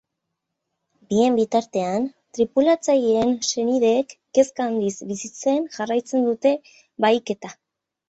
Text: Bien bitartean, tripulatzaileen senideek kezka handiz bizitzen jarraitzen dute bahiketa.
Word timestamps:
Bien 1.11 1.35
bitartean, 1.39 2.07
tripulatzaileen 2.39 3.35
senideek 3.51 4.19
kezka 4.41 4.69
handiz 4.71 4.97
bizitzen 5.15 5.71
jarraitzen 5.79 6.31
dute 6.33 6.59
bahiketa. 7.09 7.59